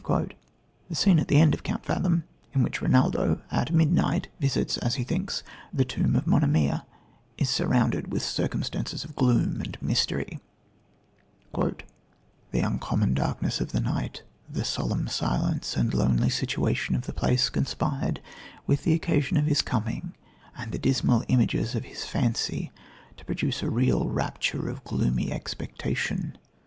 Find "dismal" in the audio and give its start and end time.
20.79-21.23